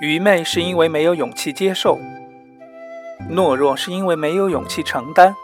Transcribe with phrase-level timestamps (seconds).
[0.00, 1.98] 愚昧是因为没有勇气接受，
[3.30, 5.34] 懦弱是因为没有勇气承担，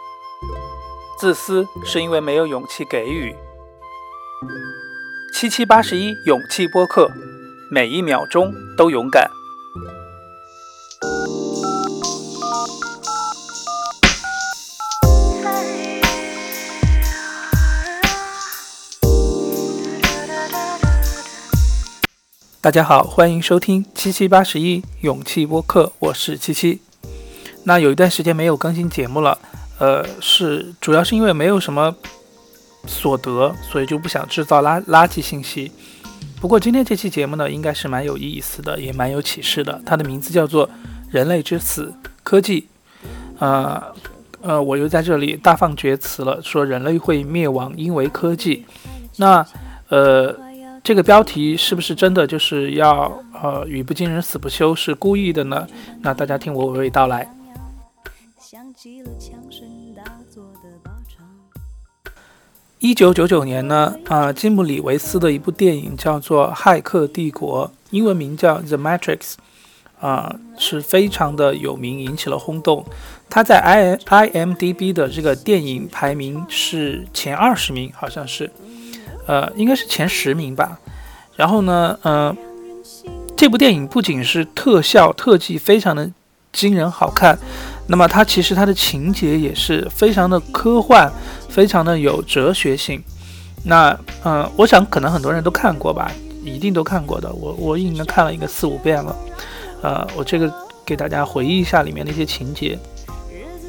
[1.18, 3.34] 自私是因为没有勇气给予。
[5.34, 7.10] 七七八十一，勇气播客，
[7.70, 9.30] 每一秒钟都勇敢。
[22.66, 26.80] 大家好，欢迎收听七七八十一勇气播客，我是七七。
[27.62, 29.38] 那有一段时间没有更新节目了，
[29.78, 31.94] 呃，是主要是因为没有什么
[32.84, 35.70] 所得，所以就不想制造垃垃圾信息。
[36.40, 39.80] 不过今天这期节目呢，应该是蛮有意思的，也蛮有启示的。
[39.86, 40.66] 它的名字叫做
[41.08, 42.62] 《人类之死：科技》。
[43.38, 43.80] 呃
[44.42, 48.66] 呃，我又在这里大放厥词了，说人类会灭亡，因为科技。
[49.18, 49.46] 那
[49.88, 50.44] 呃。
[50.86, 55.66] 这个标题是不是真的就是要呃语不惊人死不休是故意的呢？
[56.00, 57.28] 那大家听我娓娓道来。
[62.78, 69.18] 一九九九年呢，啊，基姆里维斯的一部电影叫做《骇客帝国》，英文名叫《The Matrix》，
[69.98, 72.86] 啊，是非常的有名，引起了轰动。
[73.28, 78.48] 它在 i i m d b 的这个电影排名是前二十名，好像是。
[79.26, 80.78] 呃，应该是前十名吧。
[81.34, 82.34] 然后呢，呃，
[83.36, 86.10] 这部电影不仅是特效特技非常的
[86.52, 87.38] 惊人好看，
[87.88, 91.10] 那么它其实它的情节也是非常的科幻，
[91.48, 93.02] 非常的有哲学性。
[93.64, 96.10] 那，嗯，我想可能很多人都看过吧，
[96.42, 97.30] 一定都看过的。
[97.34, 99.16] 我我应该看了一个四五遍了。
[99.82, 100.52] 呃，我这个
[100.84, 102.78] 给大家回忆一下里面的一些情节。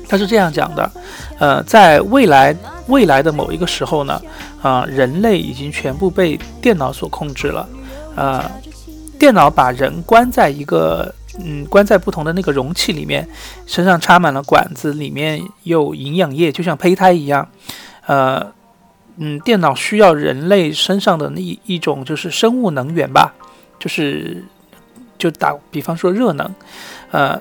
[0.08, 0.92] 他是这样讲的，
[1.38, 2.56] 呃，在未来
[2.88, 4.22] 未来的某一个时候呢，
[4.62, 7.68] 啊，人类已经全部被电脑所控制了，
[8.16, 8.50] 呃，
[9.20, 11.14] 电脑把人关在一个，
[11.44, 13.28] 嗯，关在不同的那个容器里面，
[13.66, 17.50] 身上插满了管子，里面有营养液，就像胚胎一样，
[18.06, 18.48] 呃，
[19.18, 23.34] 嗯，电脑需要人类身上的那一一种就是生物能源吧，
[23.78, 24.46] 就是，
[25.18, 26.56] 就打比方说热能，
[27.12, 27.38] 呃。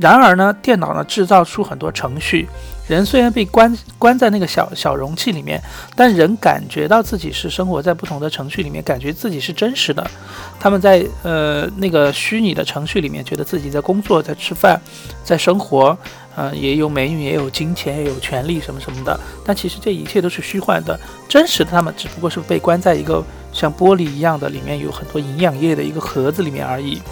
[0.00, 2.48] 然而呢，电脑呢制造出很多程序，
[2.88, 5.60] 人虽然被关关在那个小小容器里面，
[5.94, 10.10] 但人感觉到自己是生活在不同的程序里面，感觉自己是真实的。
[10.58, 14.80] 他们在呃那个虚拟的程序里面，觉得自己在工作，在吃饭，
[15.22, 15.94] 在生活，
[16.34, 19.20] 呃，也有美女，也有金钱，也有权利什么什么的。
[19.44, 23.22] 但其实这一切都是虚幻的，真实的他们只不过是被关在一个
[23.52, 27.02] 像玻璃一样的，里面有很多营养液的一个盒子里面而已。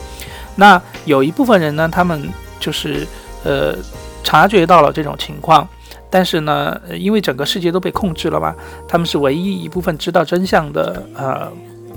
[0.56, 2.32] 那有一部分人呢，他们。
[2.58, 3.06] 就是
[3.44, 3.74] 呃，
[4.24, 5.66] 察觉到了这种情况，
[6.10, 8.54] 但是呢，因为整个世界都被控制了嘛，
[8.88, 11.50] 他们是唯一一部分知道真相的呃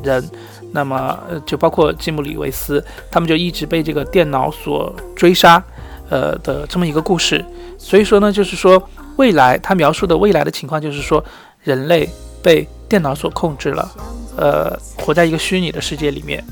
[0.04, 0.24] 人，
[0.72, 5.62] 那么就包括吉姆里维斯，他们就一直被这个电脑所追杀，
[6.10, 7.44] 呃的这么一个故事。
[7.78, 8.82] 所以说呢，就是说
[9.18, 11.24] 未来他描述的未来的情况，就是说
[11.64, 12.08] 人类
[12.44, 13.92] 被电脑所控制了，
[14.38, 16.44] 呃，活在一个虚拟的世界里面，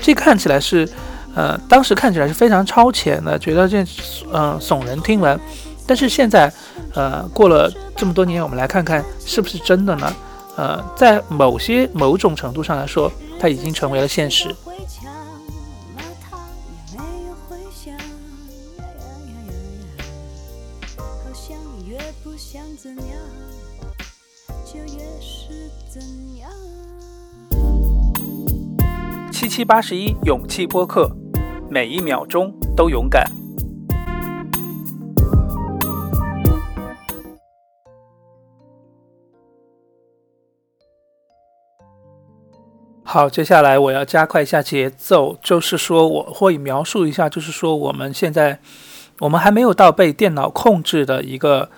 [0.00, 0.88] 这看起来是。
[1.34, 3.82] 呃，当时看起来是非常超前的，觉得这
[4.32, 5.38] 嗯耸人听闻。
[5.86, 6.52] 但是现在，
[6.94, 10.12] 呃，过了这么多年，我们来看看是不是真的呢？
[10.56, 13.10] 呃，在某些某种程度上来说，
[13.40, 14.54] 它已经成为了现实。
[29.50, 31.10] 七八十一勇气播客。
[31.68, 33.24] 每一秒钟都勇敢。
[43.02, 48.60] 好，接下来我要加快一下节奏，就是说我会描述一下，就是说我们现在
[49.18, 51.68] 我们还没有到被电脑控制的一个。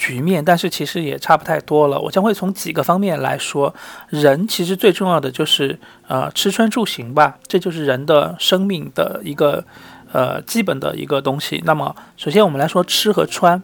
[0.00, 2.00] 局面，但是其实也差不太多了。
[2.00, 3.74] 我将会从几个方面来说，
[4.08, 5.78] 人其实最重要的就是
[6.08, 9.62] 呃吃穿住行吧，这就是人的生命的一个
[10.10, 11.60] 呃基本的一个东西。
[11.66, 13.62] 那么首先我们来说吃和穿。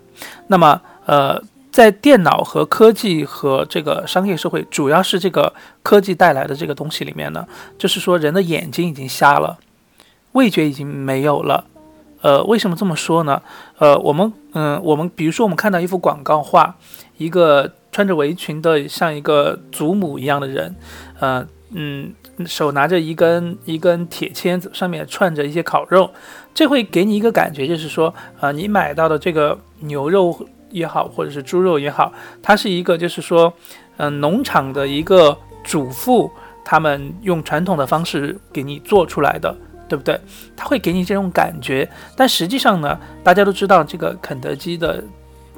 [0.49, 1.43] 那么呃
[1.73, 5.51] 在电脑和科技和这个商业社会，主要是这个
[5.83, 7.47] 科技带来的这个东西里面呢，
[7.79, 9.59] 就是说人的眼睛已经瞎了，
[10.33, 11.65] 味觉已经没有了。
[12.27, 13.41] 呃，为什么这么说呢？
[13.79, 16.75] 呃，我们，嗯，我们比如说，我们看到一幅广告画，
[17.19, 20.75] 一个穿着围裙的像一个祖母一样的人，
[21.21, 22.13] 呃，嗯，
[22.45, 26.11] 手拿着一根一根铁签子，上面串着一些烤肉，
[26.53, 30.37] 这会给你一个感觉，就是说，呃，你买到的这个牛肉
[30.71, 32.13] 也好，或者是猪肉也好，
[32.43, 33.53] 它是一个，就是说，
[33.99, 36.29] 嗯，农场的一个主妇
[36.65, 39.57] 他们用传统的方式给你做出来的，
[39.89, 40.21] 对不对？
[40.57, 45.03] 他会给你这种感觉，但实际上呢，大家都知道这个肯德基的，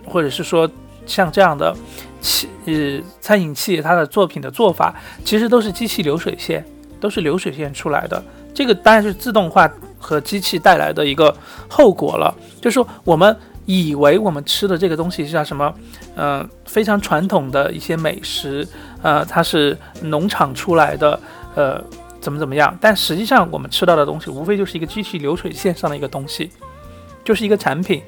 [0.06, 0.69] 或者是说
[1.06, 1.75] 像这样的
[2.20, 4.94] 企呃餐饮企业，它的作品的做法
[5.25, 6.64] 其实都是机器流水线，
[7.00, 8.22] 都是流水线出来的。
[8.54, 11.34] 这个当然是自动化和机器带来的一个
[11.69, 13.36] 后果了，就是说我们。
[13.70, 15.74] 以为我们吃的这个东西是叫什么？
[16.16, 18.66] 嗯，非常传统的一些美食，
[19.02, 21.20] 呃，它是农场出来的，
[21.54, 21.78] 呃，
[22.28, 22.76] 怎么怎么样？
[22.78, 26.50] 但实际上我们吃到的东西，无非就是一个机器流水线上的一个东西，
[27.25, 28.02] 就是一个产品，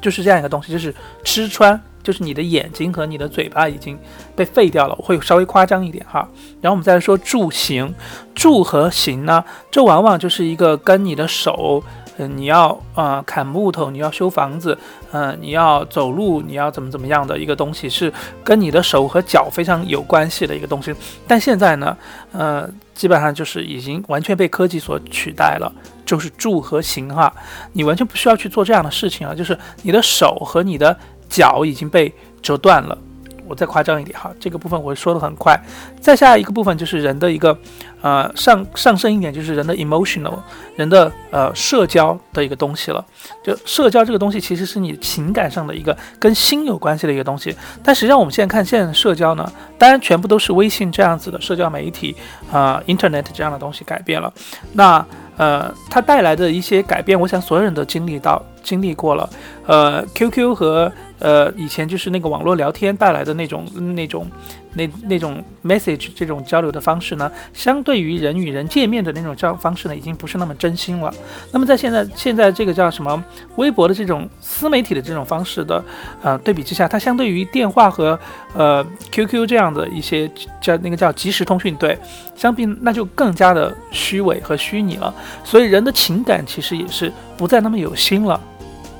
[0.00, 0.92] 就是这样一个东西，就是
[1.22, 3.96] 吃穿，就是你的眼睛和你的嘴巴已经
[4.34, 4.96] 被废掉了。
[4.98, 6.28] 我会稍微夸张一点哈。
[6.60, 7.94] 然后我们再来说住行，
[8.34, 11.80] 住和行呢，这往往就是一个跟你的手。
[12.16, 14.78] 嗯，你要啊砍木头，你要修房子，
[15.12, 18.12] 嗯，你要走路，你要怎么怎么样的一个东西，是
[18.42, 20.94] 跟你的手和脚非常有关系的一个东西。
[21.26, 21.96] 但现在呢，
[22.32, 25.72] 呃，基本上就是已经完全被科技所取代了，
[26.06, 27.32] 就是住和行哈，
[27.72, 30.96] 你完全不需要去做这样的事情了，就是你的手和你的
[31.28, 32.96] 脚已经被折断了。
[33.46, 35.58] 我再夸张一点哈，这个部分我说的很快。
[36.00, 37.56] 再下一个部分就是人的一个，
[38.02, 40.34] 呃，上上升一点就是人的 emotional，
[40.76, 43.04] 人的呃社交的一个东西了。
[43.42, 47.54] 就社交这个东西其实是你情感上的一个跟心有关系的一个东西。
[47.82, 52.14] 但实际上我们现在看现在的社交呢，当然全部都是微信这样子的社交媒体
[52.50, 54.32] 啊，internet 这样的东西改变了。
[54.72, 55.04] 那
[55.36, 59.30] 呃，它带来的一些改变，我想所有人都经历到、经历过了。
[59.66, 63.64] 呃，QQ 和呃以前就是那个网络聊天带来的那种、
[63.94, 64.28] 那种、
[64.74, 71.14] 那那种 message 这种交流的方式呢，相对于人与人见面的那种交方式呢，已经不是那么真心了。
[71.52, 73.22] 那么在现在现在这个叫什么
[73.56, 75.82] 微博的这种私媒体的这种方式的
[76.22, 78.18] 呃对比之下，它相对于电话和
[78.54, 80.30] 呃 QQ 这样的一些
[80.60, 81.96] 叫那个叫即时通讯对
[82.36, 85.14] 相比，那就更加的虚伪和虚拟了。
[85.42, 88.38] 所以人的情感其实也是不再那么有心了。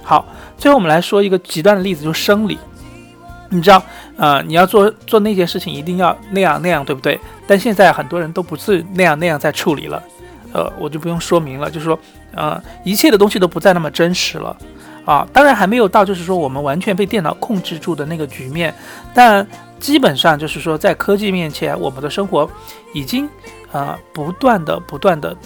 [0.04, 0.24] 好，
[0.58, 2.58] 最后我们来说一个极端的例子，就是生理。
[3.48, 3.82] 你知道，
[4.16, 7.18] 呃，你要做做那件事情，一定要那样那样，对不对？
[7.46, 10.02] 但现在很多人都不是那样那样在处理了，
[10.52, 11.98] 呃，我就不用说明了，就是说，
[12.34, 14.56] 呃，一切的东西都不再那么真实了，
[15.04, 18.74] 啊，当然还没有到就是说我们完全被电脑控制住的那个局面，
[19.14, 19.46] 但
[19.78, 22.50] 基本上就是说，在科技面前，我们的生活
[22.92, 23.28] 已经，
[23.72, 25.36] 呃，不断的不断的。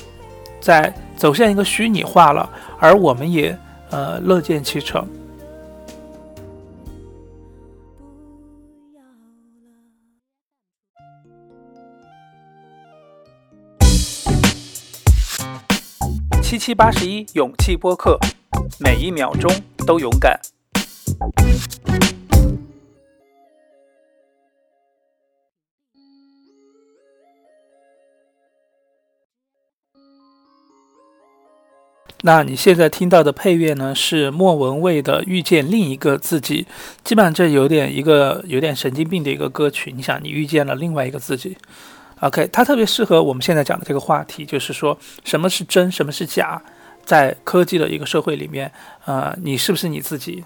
[0.61, 2.51] 在走向一个虚拟化了，
[2.81, 3.57] 而我们也
[3.91, 5.07] 呃乐见其成。
[16.43, 18.19] 七七八十一勇气播客，
[18.81, 19.51] 每一秒钟
[19.87, 20.41] 都勇敢。
[32.23, 33.95] 那你现在听到的配乐呢？
[33.95, 36.65] 是莫文蔚的《遇见另一个自己》，
[37.05, 39.93] 基本上这有点一个有点神经病的一个歌曲。
[39.95, 41.57] 你想，你遇见了另外一个自己
[42.19, 46.61] ，OK，它特别适合我们现在讲的这个话题，就是说什么是真，什么是假，
[47.05, 48.73] 在科技的一个社会里面，
[49.05, 50.45] 呃，你是不是你自己？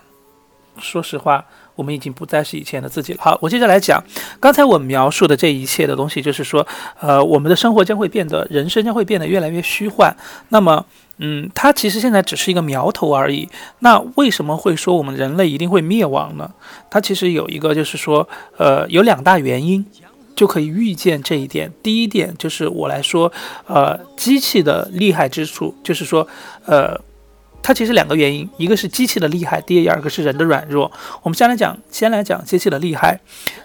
[0.79, 1.45] 说实话。
[1.75, 3.19] 我们已经不再是以前的自己了。
[3.23, 3.99] 好，我接着来讲，
[4.39, 6.67] 刚才我描述的这一切的东西，就是说，
[7.01, 10.15] 呃，我们的生活将会变得，人生将会变得越来越虚幻。
[10.51, 10.85] 那么，
[11.19, 13.49] 嗯，它其实现在只是一个苗头而已。
[13.81, 16.51] 那为什么会说我们人类一定会灭亡呢？
[16.91, 19.85] 它其实有一个，就是说，呃，有两大原因
[20.35, 21.73] 就可以预见这一点。
[21.83, 23.33] 第一点就是我来说，
[23.67, 26.27] 呃，机器的厉害之处，就是说，
[26.67, 27.01] 呃。
[27.63, 30.91] 它其实两个原因，一个是机器的厉害，第二个是人的软弱。
[31.23, 33.21] 我们先来讲，先来讲机器的厉害。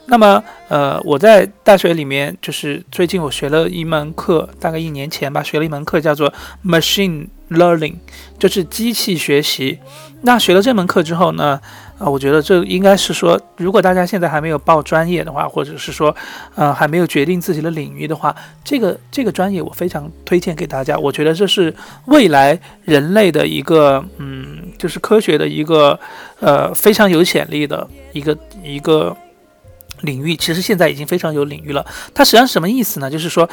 [0.06, 6.32] 那么，呃，我在大学里面，就是最近我学了一门课，大概一年前吧，学了一门课叫做
[6.63, 7.96] Machine Learning，
[8.38, 9.80] 就是机器学习。
[10.22, 11.60] 那学了这门课之后呢？
[11.98, 16.16] 啊，我觉得这应该是说，如果大家现在还没有报专业的话，或者是说，
[16.56, 20.96] 呃，还没有决定自己的领域的话，这个这个专业我非常推荐给大家。
[20.98, 21.74] 我觉得这是
[22.06, 26.00] 未来人类的一个，嗯，就是科学的一个，
[26.39, 29.16] 呃，非常有潜力的一个一个
[30.01, 30.36] 领域。
[30.36, 31.84] 其实现在已经非常有领域了。
[32.13, 33.10] 它实际上什么意思呢？
[33.10, 33.50] 就是说。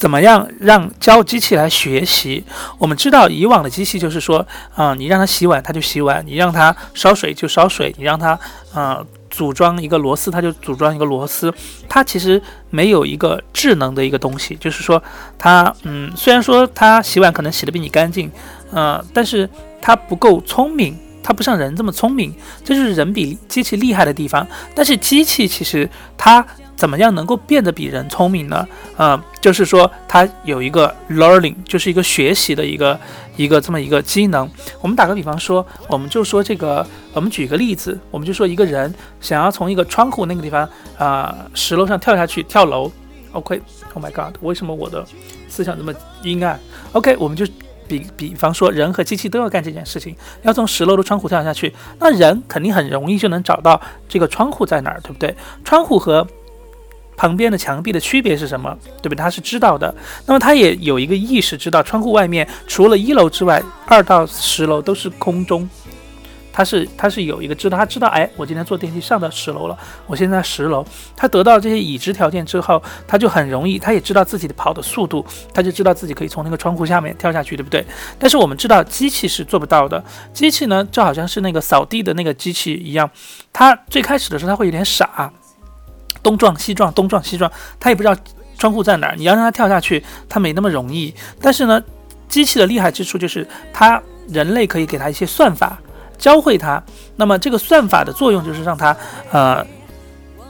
[0.00, 2.42] 怎么样让教机器来学习？
[2.78, 8.30] 我们知道以往的机器就是说，啊，你让它洗碗它就洗碗，你让它烧水就烧水，你让它
[8.72, 11.52] 啊组装一个螺丝它就组装一个螺丝，
[11.86, 12.40] 它其实
[12.70, 15.02] 没有一个智能的一个东西，就是说
[15.36, 18.32] 它嗯，虽然说它洗碗可能洗得比你干净，
[18.72, 19.46] 呃，但是
[19.82, 24.48] 它不够聪明，它不像人这么聪明，这就是人比机器厉害的地方。
[24.74, 26.42] 但是机器其实它。
[26.80, 28.66] 怎么样能够变得比人聪明呢？
[28.96, 32.98] 呃，就是说它有一个 learning，就是一个学习的一个
[33.36, 34.50] 一个这么一个机能。
[34.80, 42.90] 我们打个比方说，我们就说这个，我们举个例子，我们就说一个人想要从一个窗户那个地方啊石楼上跳下去跳楼。
[43.32, 45.04] OK，Oh my God，为什么我的
[45.50, 46.58] 思想这么阴暗
[46.92, 47.44] ？OK，我们就。
[47.90, 55.34] 比比方说，人和机器都要干这件事情，要从十楼的窗户跳下去，那人肯定很容易就能找到这个窗户在哪儿，对不对？
[55.64, 56.24] 窗户和
[57.20, 59.16] 旁边的墙壁的区别是什么，对不对？
[59.16, 65.68] 他是知道的，那么他也有一个意识，知道窗户外面除了一楼之外，二到十楼都是空中。
[66.50, 70.82] 他是他是有一个知道，他知道，哎，我今天坐电梯上到十楼了，我现在十楼。
[71.14, 75.22] 他得到这些已知条件之后，他就很容易，他也知道自己的跑的速度，
[75.52, 77.84] 他就知道自己可以从那个窗户下面跳下去，对不对？
[78.18, 83.08] 但是我们知道机器是做不到的，机器呢就好像是那个扫地的那个机器一样，
[83.52, 85.30] 它最开始的时候它会有点傻，
[86.22, 88.16] 东撞西撞，东撞西撞，它也不知道
[88.58, 89.14] 窗户在哪儿。
[89.16, 91.14] 你要让它跳下去，它没那么容易。
[91.40, 91.82] 但是呢，
[92.28, 95.78] 机器的厉害之处就是它人类可以给它一些算法。
[96.18, 96.82] 教会他，
[97.16, 98.94] 那么这个算法的作用就是让他，
[99.32, 99.66] 呃，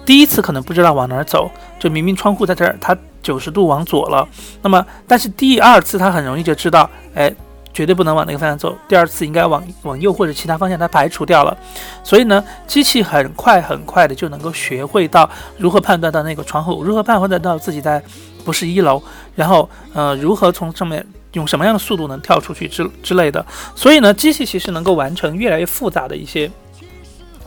[0.05, 1.49] 第一次可能不知道往哪儿走，
[1.79, 4.29] 就明明窗户在这儿，他九十度往左了，
[4.62, 7.33] 那么但是第二次他很容易就知道，哎，
[7.72, 11.56] 绝对不能往那个方向走，第二次应该往往右或者其他方向，它排除掉了，
[12.04, 18.02] 所以呢，机器很快很快的就能够学会到如何判断到那个窗户，如何判断到自己在
[18.44, 19.02] 不是一楼，
[19.34, 21.06] 然后呃，如何从上面。
[21.34, 23.46] 用什么样的速度能跳出去之之类的，
[23.76, 26.50] 所以呢，机器其实能够完成越来越复杂的一些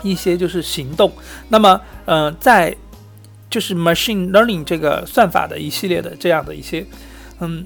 [0.02, 1.12] 一些就是行动。
[1.50, 2.74] 那么，呃，在
[3.50, 6.86] 就是 machine learning 这个算法的一系列的这样的一些
[7.42, 7.66] 嗯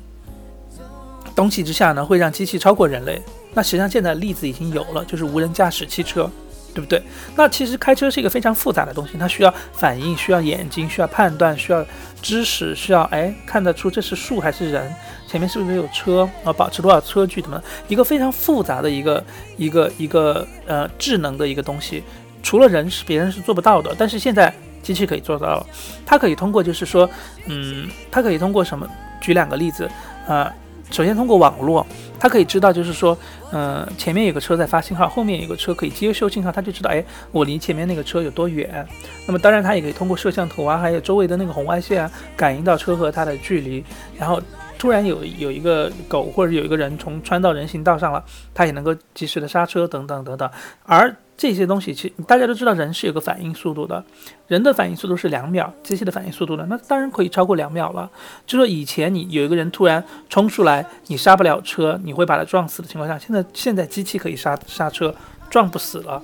[1.37, 3.21] 东西之下呢，会让机器超过人类。
[3.53, 6.29] 那实际上现在例子已经有了，就是无人驾驶汽车。
[6.73, 7.01] 对不对？
[7.35, 11.83] 那其实开车是一个非常复杂的东西，它需要反应，需要眼睛，需要判断，需要
[12.21, 14.93] 知识，需要哎看得出这是树还是人，
[15.27, 19.23] 前面是不是有车啊，保持多少车距，怎么一个非常复杂的一个
[19.57, 22.03] 一个一个呃智能的一个东西，
[22.43, 24.53] 除了人是别人是做不到的，但是现在
[24.83, 25.65] 机器可以做到了，
[26.05, 27.09] 它可以通过就是说，
[27.47, 28.87] 嗯，它可以通过什么？
[29.19, 29.89] 举两个例子
[30.27, 30.53] 啊。
[30.91, 31.85] 首先，通过网络，
[32.19, 33.17] 它可以知道，就是说，
[33.51, 38.87] 嗯，前面有个车在发信号，后面有个车可以接收信号，它就知道，哎，我离前面那个车有多远。
[39.25, 43.83] 那么，当然，它也可以通过摄像头啊，还有周围的那个红外线啊，感应到车和它的距离，
[44.17, 44.41] 然后。
[44.79, 50.47] 突然有有一个狗或者有一个人从穿到人行道上了，它也能够及时的刹车等等等等。
[50.83, 54.03] 而这些东西，其实大家都知道，人是有个反应速度的，
[54.47, 58.09] 人的反应速度是两秒，机器的反应速度呢，那当然可以超过两秒了。
[58.45, 65.13] 就说以前你有一个人突然冲出来，你刹不了车，你会把他撞死的情况下，现在现在机器可以刹刹车，
[65.49, 66.21] 撞不死了。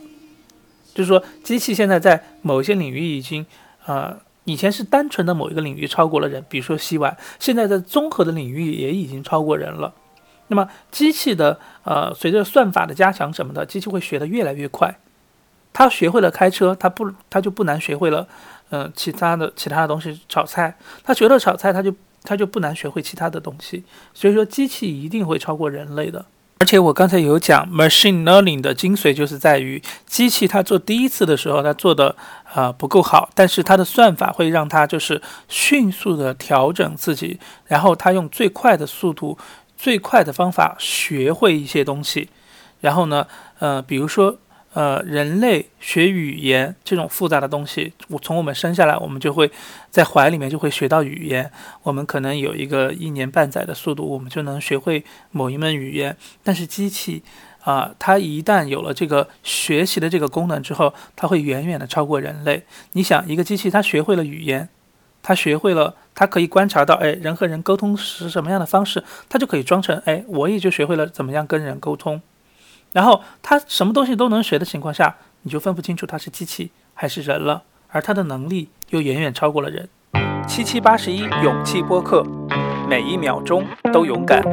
[0.94, 3.46] 就是说，机器现在在某一些领域已经，
[3.86, 4.18] 呃。
[4.46, 9.94] 以前是单纯的某一个领域超过了人，比如说洗碗，现在在综合的领域也已经超过人了。
[10.48, 14.94] 那么机器的呃，随着算法的加强什么的，机器会学得越来越快。
[15.74, 18.28] 他学会了开车，他不，他就不难学会了，
[18.70, 20.78] 嗯，其他的其他的东西炒菜。
[21.04, 21.92] 他学了炒菜，他就
[22.24, 23.84] 他就不难学会其他的东西。
[24.14, 26.24] 所以说，机器一定会超过人类的。
[26.60, 32.16] 而且我刚才有讲，machine learning 的精髓就是在于机器它做第一次的时候，它做的
[32.54, 39.38] 啊不够好，但是它的算法会让它就是迅速的调整自己，然后它用最快的速度、
[39.76, 42.30] 最快的方法学会一些东西，
[42.80, 43.26] 然后呢，
[43.58, 44.38] 呃，比如说。
[44.74, 49.52] 呃，人类学语言这种复杂的东西，我从我们生下来，我们就会
[49.92, 51.52] 在怀里面就会学到语言。
[51.84, 56.18] 我们可能有一个一年半载的速度，我们就能学会某一门语言。
[56.44, 57.22] 但是机器
[57.64, 62.64] 啊，它一旦有了这个学习的这个功能之后，它会远远的超过人类。
[62.94, 64.68] 你想，一个机器它学会了语言，
[65.22, 72.20] 它学会了，它可以观察到，哎，人和人沟通是什么样的方式，它就可以装成，哎，我也就学会了怎么样跟人沟通。
[72.94, 79.90] 然后他什么东西都能学的情况下，你就分不清楚他是机器还是人了，而他的能力又远远超过了人。
[80.48, 82.24] 七七八十一勇气播客，
[82.88, 84.44] 每一秒钟都勇敢。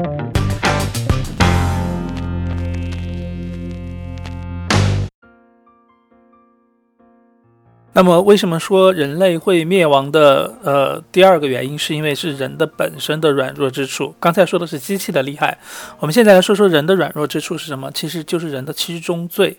[8.00, 10.54] 那么，为什么说人类会灭亡的？
[10.64, 14.14] 呃，第二个原因是因为是人的本身的软弱之处。
[14.18, 15.58] 刚才说的是机器的厉害，
[15.98, 17.90] 我们现在来说说人的软弱之处是什么？
[17.92, 19.54] 其实就是人的七宗罪。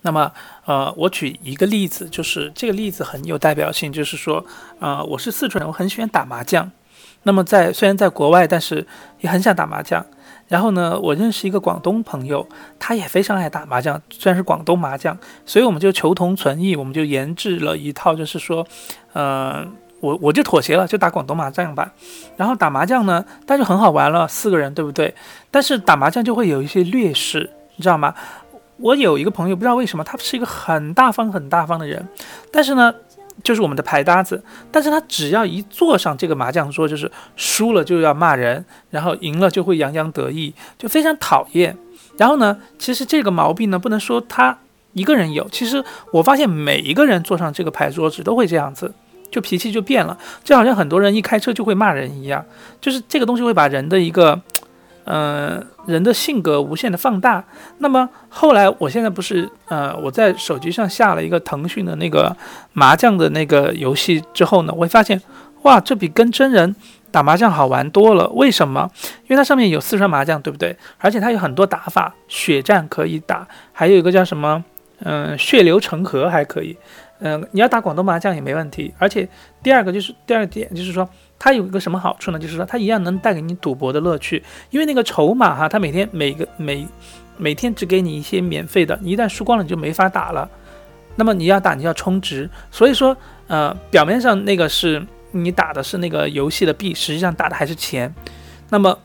[0.00, 0.32] 那么，
[0.64, 4.42] 呃，我举一个例子，就是这个例子很有代表性，就是说，
[4.78, 6.70] 呃，我是四川人，我很喜欢打麻将。
[7.24, 8.86] 那么在虽然在国外，但是
[9.20, 10.02] 也很想打麻将。
[10.48, 12.46] 然后呢，我认识一个广东朋友，
[12.78, 18.66] 他也非常爱打麻将，虽然是广东麻将，所以我们就求同存异，我们就研制了一套，就是说，
[19.14, 19.66] 呃，
[20.00, 21.92] 我我就妥协了，就打广东麻将吧。
[22.36, 25.14] 然后打麻将呢，但是很好玩了，四个人，对不对？
[25.50, 28.14] 但是打麻将就会有一些劣势，你知道吗？
[28.78, 32.04] 我有一个朋友，不知道为什么，他是一个很大方、很大方的人，
[32.50, 32.92] 但是呢，
[33.42, 41.76] 就是我们的牌搭子，但是他只要一坐上这个麻将桌，就是输了就要骂人，然后赢了就会洋洋得意，就非常讨厌。
[42.16, 44.58] 然后呢，其实这个毛病呢，不能说他
[44.92, 48.92] 一个人有，其实我发现每一个人坐上这个牌桌子都会这样子。
[49.30, 52.44] 就脾气就变了，就好像很多人一开车就会骂人一样，
[52.82, 54.38] 就是这个东西会把人的一个，
[55.04, 57.44] 嗯，人的性格无限的放大。
[57.78, 62.36] 那么后来，我现在不是，呃，我在手机上下了一个腾讯的那个
[62.72, 65.20] 麻将的那个游戏之后呢，我会发现，
[65.62, 66.74] 哇，这比跟真人
[67.10, 68.28] 打麻将好玩多了。
[68.30, 68.90] 为什么？
[69.24, 70.76] 因为它上面有四川麻将，对不对？
[70.98, 74.64] 而且它有很多打法，血战可以打，还有一个叫什么，
[75.00, 76.76] 嗯，血流成河还可以。
[77.24, 79.28] 嗯，你要打广东麻将也没问题，而且
[79.62, 81.08] 第二个就是第二点就是说，
[81.44, 82.38] 它有一个什么好处呢？
[82.38, 86.86] 就是说它一样能带给你赌博的乐趣，因为那个筹码哈，它每天每个每
[87.36, 90.48] 每天只给你一些免费的，你一旦输光了你就没法打了。
[91.16, 93.16] 那么你要打你要充值，所以说
[93.48, 98.14] 呃表面上那个是你打的是那个游戏的币，实际上打的还是钱。
[98.70, 98.96] 那么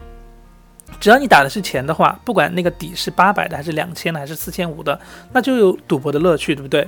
[0.99, 4.99] 只要你打的是钱的话，不管那个底是八百的还是两千的还是四千五的，
[5.33, 6.87] 那就有赌博的乐趣，对不对？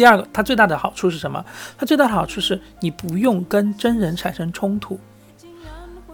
[0.00, 1.44] 第二个，它最大的好处是什么？
[1.76, 4.98] 它最大的好处是你不用跟真人产生冲突，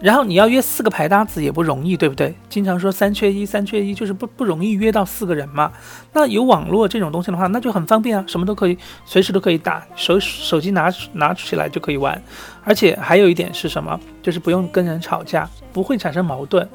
[0.01, 2.35] 然后你要约四个牌搭子也不容易，对不对？
[2.49, 5.71] 经常说三缺一，三缺一就是不不容易约到四个人嘛。
[6.11, 12.21] 那有网络这种东西的话，那就很方便啊，什么都可以，随时都可以打，手手机拿拿起来就可以玩。
[12.65, 13.97] 而且还有一点是什么？
[14.21, 16.67] 就是不用跟人吵架，不会产生矛盾，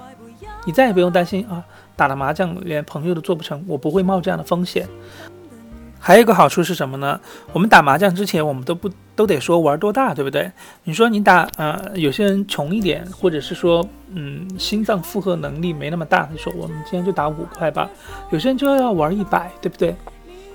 [0.64, 1.62] 你再也不用担心啊，
[1.94, 4.88] 打了麻将连朋友都做不成，我不会冒这样的风险。
[6.04, 7.20] 还有一个好处是什么呢？
[7.52, 10.50] 我们打麻将之前，我们都不都得说玩多大，对不对？
[10.82, 17.88] 你说你打，呃，有些人穷一点，或者是说，嗯，心脏负荷能力没那么大，你说我们今天就打五块吧。
[18.30, 19.94] 有些人就要玩一百，对不对？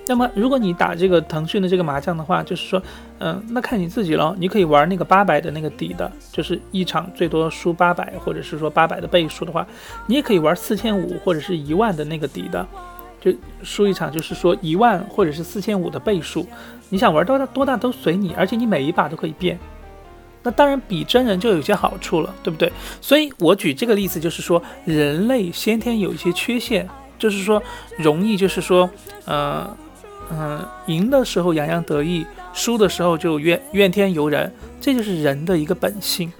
[0.09, 2.83] 那么如果你打这个腾讯的这个麻将的话，就是说，
[3.19, 4.35] 嗯，那看你自己了。
[4.37, 9.65] 你可以玩那个八百的那个底的，就是一场最多输八百，或者是说八百的倍数的话，
[10.07, 12.67] 你也可以玩四千五或者是一万的那个底的。
[13.19, 13.31] 就
[13.63, 16.47] 输一场，就是说一万或者是四千五的倍数，
[16.89, 19.57] 你想玩多大多大都随你，而且你每一把都可以变。
[20.43, 22.71] 那当然比真人就有些好处了，对不对？
[23.01, 26.87] 所以我举这个例子就是说，人类先天有一些缺陷，
[27.19, 27.61] 就是说
[27.97, 28.89] 容易就是说，
[29.25, 29.75] 呃，
[30.31, 36.31] 嗯，赢的时候洋洋得意，输的时候就怨怨天尤人，这就是人的一个本性。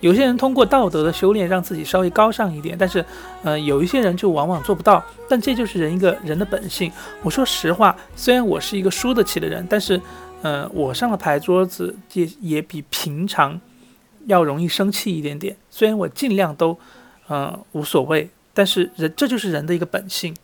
[0.00, 3.04] 有些人通过道德的修炼让自己稍微高尚一点，但是，
[3.42, 5.02] 呃，有一些人就往往做不到。
[5.28, 6.92] 但这就是人一个人的本性。
[7.22, 10.00] 我说实话，虽然我是一个输得起的人，但是，
[10.42, 13.58] 呃，我上了牌桌子也也比平常
[14.26, 15.56] 要容易生气一点点。
[15.70, 16.78] 虽然我尽量都，
[17.28, 20.34] 呃，无所谓，但是人这就是人的一个本性。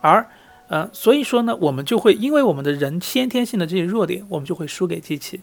[0.00, 0.26] 而，
[0.68, 5.40] 呃，所以说呢，我们就会因为我们的人先天性的这些弱点，我们就会输给机器。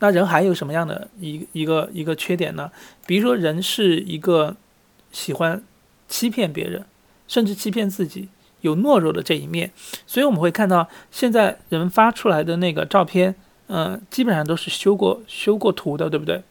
[0.00, 2.70] 那人还有什么样的一一个一个缺点呢？
[3.04, 4.56] 比如说，人是一个
[5.10, 5.60] 喜欢
[6.06, 6.84] 欺骗别人，
[7.26, 8.28] 甚至欺骗自己，
[8.60, 9.72] 有懦弱的这一面。
[10.06, 13.34] 所以我们会看到，现在人发出来的那个照片，
[13.66, 16.42] 嗯，基本上都是修过修过图的，对不对？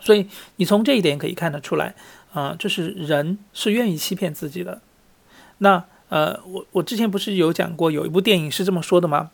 [0.00, 1.94] 所以你从这一点可以看得出来，
[2.32, 4.80] 啊，就是人是愿意欺骗自己的。
[5.58, 9.30] 那呃，我我之前不是有讲过，有一部电影是这么说的吗？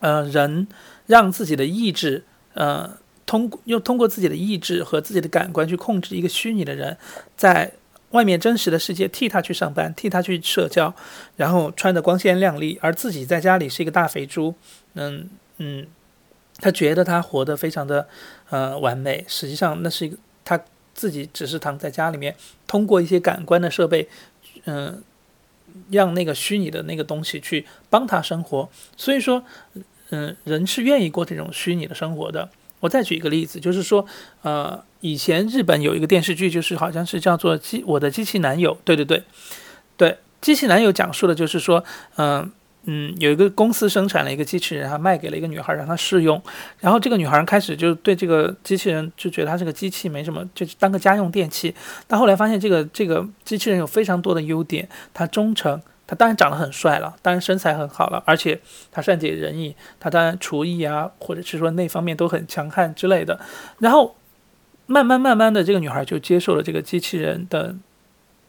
[0.00, 0.66] 呃，人。
[1.08, 6.96] 让自己的意志，呃，通过用通过自己的意志和自己的感官去控制一个虚拟的人，
[7.34, 7.72] 在
[8.10, 10.94] 外面真实的世界替他去上班，替他去社交，
[11.36, 14.54] 然后穿的光鲜亮丽，而自己在家里是一个大肥猪。
[14.94, 15.86] 嗯嗯，
[16.58, 18.06] 他觉得他活得非常的
[18.50, 20.60] 呃完美，实际上那是一个他
[20.92, 24.06] 自己只是躺在家里面，通过一些感官的设备，
[24.66, 25.02] 嗯，
[25.90, 28.68] 让那个虚拟的那个东西去帮他生活。
[28.94, 29.42] 所以说。
[30.10, 32.48] 嗯，人是愿意过这种虚拟的生活的。
[32.80, 34.06] 我再举一个例子，就是说，
[34.42, 38.72] 呃，以前日本有一个电视剧，就是好像是叫做《机我的机器男友》。
[38.84, 39.22] 对对对，
[39.96, 41.84] 对，机器男友讲述的就是说，
[42.16, 42.48] 嗯
[42.84, 46.40] 嗯，有一个公司生产了一个机器人，然后卖给了一个女孩让她试用，
[46.78, 51.74] 然后这个女孩开始就对这个机器人就觉得它是个机器，没什么，就当个家用电器。
[52.06, 55.82] 但后来发现这个这个机器人有非常多的优点，它忠诚。
[56.08, 58.58] 他当然长得很帅了，当然身材很好了，而且
[58.90, 63.38] 他善解人意，他当然厨艺啊，或者是说那方面都很强悍之类的。
[63.78, 64.16] 然后
[64.86, 67.76] 慢慢慢慢的，这个女孩就接受了这个机器人的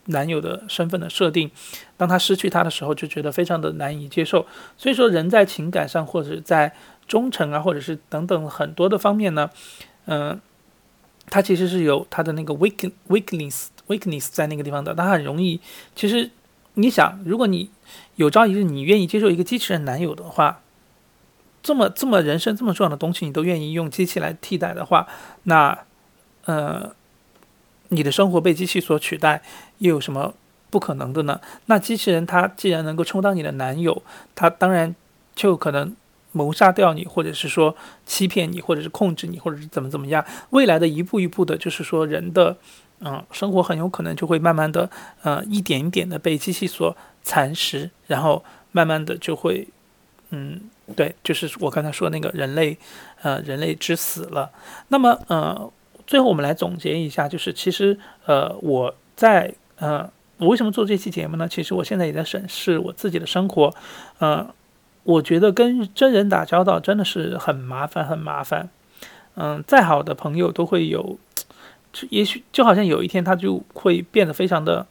[0.05, 1.51] 男友的身份的设定。
[1.97, 4.47] 当他失去他的时候，就觉得非常的难以接受。
[4.77, 6.73] 所以说，人在情感上或者在
[7.07, 9.49] 忠诚啊，或者是等等很多的方面呢，
[10.05, 10.39] 嗯，
[11.27, 15.59] 他其实是有他的那个 weak weakness weakness 在那个地方的，他很容易。
[15.93, 16.31] 其实
[16.79, 17.69] 你想，如果你
[18.15, 20.61] 有朝一日你愿意接受一个机器人男友的话，
[21.61, 25.07] 这么这么人生这么重要的东西，你都愿意用机器来替代的话，
[25.43, 25.77] 那
[26.45, 26.91] 呃，
[27.89, 29.41] 你的生活被机器所取代，
[29.79, 30.33] 又有什么
[30.69, 31.41] 不可能的呢？
[31.65, 34.01] 那机器人它既然能够充当你的男友，
[34.33, 34.95] 它当然
[35.35, 35.95] 就可能。
[36.31, 40.23] 谋杀掉你，或者是说欺骗你，或者是控制你，或者是怎么怎么样？
[40.51, 42.55] 未来的一步一步的，就是说人的，
[42.99, 44.89] 嗯，生活很有可能就会慢慢的，
[45.23, 49.67] 呃，一点一点的被机器所蚕食，然后慢慢的就会，
[50.31, 50.59] 嗯，
[50.95, 52.77] 对，就是我刚才说那个人类，
[53.21, 54.51] 呃，人类之死了。
[54.89, 55.71] 那么，呃，
[56.05, 61.47] 最后我们来总结一下，就是其实，呃，我在，呃，我为什么做这期节目呢？
[61.47, 63.73] 其实我现在也在审视我自己的生活，
[64.19, 64.53] 呃。
[65.03, 68.69] 我觉得跟真人打交道真的是很麻烦，很麻烦。
[69.35, 71.17] 嗯，再好的朋友都会有，
[72.09, 74.85] 也许就好像有一天他就会变得非常的，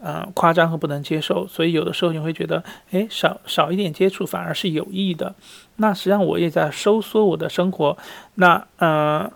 [0.00, 1.46] 嗯，夸张和不能接受。
[1.46, 5.34] 所以有的时候你会觉得，哎，少少一点接触反而是有益的。
[5.76, 7.96] 那实际上我也在收缩我的生活。
[8.34, 9.30] 那，嗯，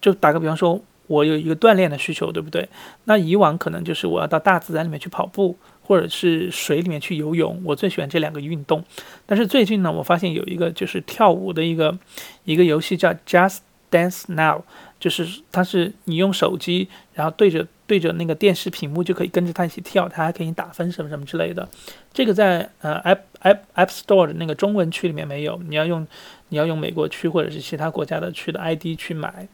[0.00, 2.68] 就打个比方说，我有一个锻炼的需求，对不对？
[3.04, 5.56] 那以往可能就是我要到大自然里面去跑步。
[5.88, 8.82] 或者是水里面去游泳，我最喜欢这两个运动。
[9.24, 11.96] 但是最近呢，我发现有一个就是跳舞的一个
[12.42, 14.64] 一个游戏叫 Just Dance Now，
[14.98, 21.68] 就是它是你用手机，然后对着对着那个电视屏幕就可以跟着它一起跳，它还可以打分什么什么之类的。
[22.12, 26.06] 这个在呃 App App App Store 的那个中文区里面没有，你要用
[26.48, 29.48] 你要用美国区或者是其他国家的区的 ID 去买。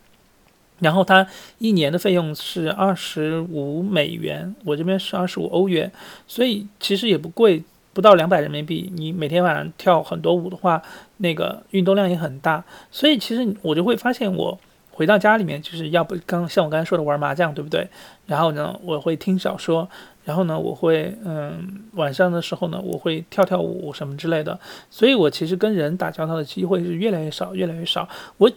[0.78, 1.24] 然后它
[1.58, 5.92] 一年的费用是二十五美元，我这边是二十五欧元，
[6.26, 8.90] 所以其实也不贵，不到两百人民币。
[8.92, 10.82] 你每天晚上跳很多舞的话，
[11.18, 12.64] 那个运动量也很大。
[12.90, 14.58] 所以其实我就会发现，我
[14.92, 17.88] 回到家里面就是要不刚像我刚才说的玩麻将，对不对？
[18.26, 19.88] 然后呢，我会听小说，
[20.24, 24.58] 然后呢，我会嗯晚上的时候呢，我会跳跳舞什么之类的。
[24.90, 28.08] 所以我其实跟人打交道的机会是越来越少，越来越少。
[28.36, 28.50] 我。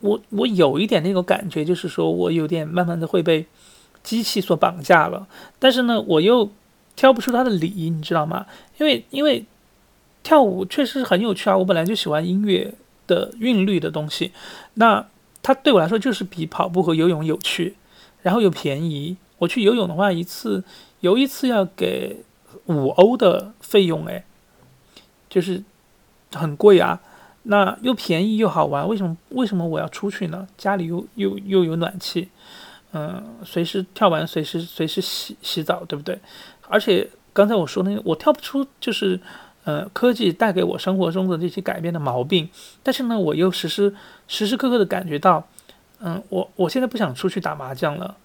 [0.00, 3.44] 我我有一点那种感觉，就是说我有点慢慢的会被
[4.04, 5.26] 机器所绑架了，
[5.58, 6.48] 但是呢，我又
[6.94, 8.46] 挑不出它的理，你知道吗？
[8.78, 9.44] 因为因为
[10.22, 12.72] 跳舞确实是很有趣啊，我本来就喜欢音乐
[13.08, 14.30] 的韵律的东西，
[14.74, 15.04] 那
[15.46, 17.76] 它对我来说就是比跑步和游泳有趣，
[18.20, 19.16] 然后又便宜。
[19.38, 20.64] 我去游泳的话，一次
[21.02, 22.24] 游一次要给
[22.64, 24.24] 五欧的费用，哎，
[25.30, 25.62] 就是
[26.32, 27.00] 很贵啊。
[27.44, 30.48] 那又便宜又好玩，为什么为什么我要出去呢？
[30.58, 32.28] 家里又又又有暖气，
[32.92, 36.18] 嗯，随时跳完随时随时洗洗澡，对不对？
[36.68, 39.20] 而且刚才我说那个，我跳不出就是，
[39.66, 42.48] 呃，科技带给我生活中的这些改变的毛病，
[42.84, 43.92] 但是呢，我又时时
[44.28, 45.44] 时时刻刻的感觉到，
[45.98, 48.16] 嗯，我我现在不想出去打麻将了。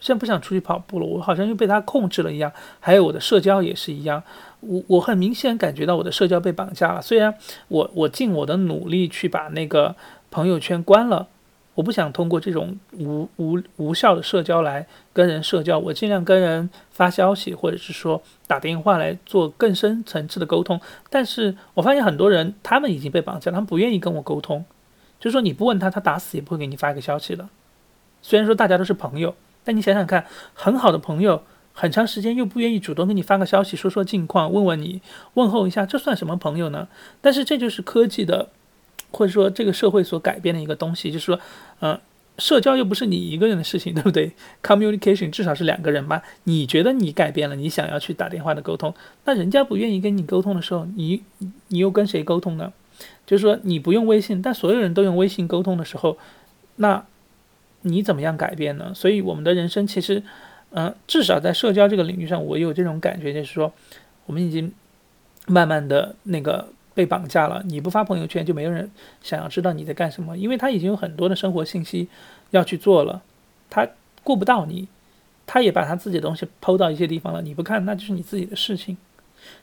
[0.00, 2.50] 现在不想出去跑步了，我好像又被他控制了一样。
[2.80, 4.22] 还有我的社交也是一样，
[4.60, 7.02] 我我很明显感觉到我的社交被绑架了。
[7.02, 7.34] 虽然
[7.68, 9.94] 我我尽我的努力去把那个
[10.30, 11.28] 朋友圈关了，
[11.76, 20.80] 我不想通过这种无无无效的社交来跟人社交，我尽量跟人发消息或者是说打电话来做更深层次的沟通。
[21.08, 24.64] 但是我发现很多人他们已经被绑架，他们不愿意跟我沟通，
[25.20, 27.48] 就是说你不问他，他打死也不会给你发一个消息的。
[28.20, 29.36] 虽然说大家都是朋友。
[29.68, 35.02] 但你想想看，很好的朋友，很长时间又不愿意主动给你发个消息，说说近况，问问你，
[35.34, 36.86] 问候一下，这算什么朋友呢？
[37.20, 38.50] 但是这就是科技的，
[39.16, 41.40] 或者说这个社会所改变的一个东西，就是说，
[41.80, 41.98] 呃，
[42.38, 44.30] 社交又不是你一个人的事情，对不对
[44.62, 46.22] ？Communication 至少是两个人吧？
[46.44, 51.22] 你觉得你改变了，你想要去打电话的沟通，那人家不愿意跟你沟通的时候，你
[51.68, 52.72] 你又跟谁沟通呢？
[53.26, 56.18] 就是说你不用微信，但所有人都用微信沟通的时候，
[56.76, 57.04] 那。
[57.82, 58.90] 你怎么样改变呢？
[58.92, 60.20] 所以我们的人生其实，
[60.70, 63.72] 嗯，至少在社交这个领域上，我有这种感觉，就是说，
[64.24, 64.72] 我们已经
[65.46, 67.62] 慢慢的那个被绑架了。
[67.66, 68.90] 你不发朋友圈，就没有人
[69.22, 72.08] 想要知道你在干什么，因为他已经有很多的生活信息
[72.50, 73.22] 要去做了，
[73.70, 73.86] 他
[74.24, 74.88] 顾不到你，
[75.46, 78.96] 他也把他自己的东西抛到一些地方了，你不看，那就是你自己的事情。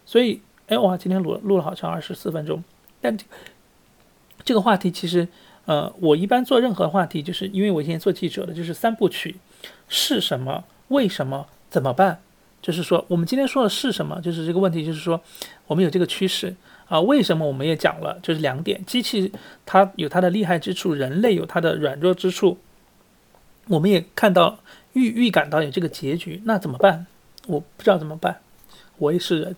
[0.06, 2.64] 所以，哎哇，今天录录了好长，二十四分钟，
[3.02, 3.18] 但
[4.46, 5.28] 这个话题其实。
[5.66, 9.38] 呃，我一般做任何话题，就是因为我以前做记者的，就是三部曲：
[9.88, 10.66] 是什么？
[10.90, 11.48] 为什么？
[11.70, 12.20] 怎么办？
[12.62, 14.20] 就是说，我们今天说的是什么？
[14.20, 15.22] 就是这个问题，就是说，
[15.68, 16.54] 我们有这个趋势
[16.88, 17.00] 啊。
[17.02, 17.48] 为什么？
[17.48, 19.32] 我们也讲了，就是两点：机器
[19.66, 22.58] 它有它的厉害之处，人类有它的软弱之处。
[23.68, 24.60] 我们也看到
[24.94, 27.06] 预预感到有这个结局，那怎么办？
[27.48, 28.40] 我不知道怎么办。
[28.98, 29.56] 我也是人。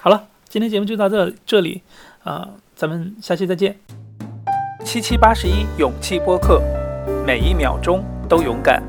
[0.00, 1.82] 好了，今天节目就到这这里
[2.22, 3.78] 啊，咱们下期再见。
[4.84, 6.62] 七七八十一勇气播客，
[7.26, 8.82] 每一秒钟都勇敢。